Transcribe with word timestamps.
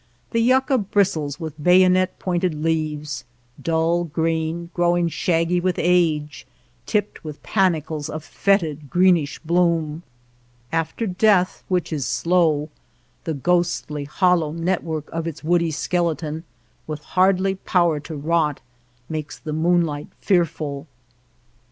Xhe 0.33 0.43
yuaca 0.43 0.79
bristles 0.79 1.39
with 1.39 1.61
bayonet 1.63 2.17
pointed 2.17 2.55
leaves, 2.55 3.23
dull 3.61 4.03
green, 4.03 4.71
growing 4.73 5.09
shaggy 5.09 5.59
with 5.59 5.75
age, 5.77 6.47
tipped 6.87 7.23
with 7.23 7.43
panicles 7.43 8.09
of 8.09 8.23
fetid, 8.23 8.89
greenish 8.89 9.37
bloom. 9.37 10.01
After 10.71 11.05
death, 11.05 11.63
which 11.67 11.93
is 11.93 12.07
slow, 12.07 12.69
the 13.25 13.35
ghostly 13.35 14.05
hollow 14.05 14.51
network 14.51 15.07
of 15.11 15.27
its 15.27 15.43
woody 15.43 15.69
skeleton, 15.69 16.45
with 16.87 17.03
hardly 17.13 17.53
power 17.53 17.99
to 17.99 18.15
rot, 18.15 18.59
makes 19.07 19.37
the 19.37 19.53
moonlight 19.53 20.07
fearful. 20.19 20.87